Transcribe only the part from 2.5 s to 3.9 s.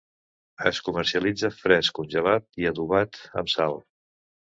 i adobat amb sal.